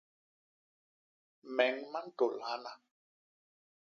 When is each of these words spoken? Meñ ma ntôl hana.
Meñ 1.55 1.75
ma 1.91 1.99
ntôl 2.05 2.35
hana. 2.47 2.71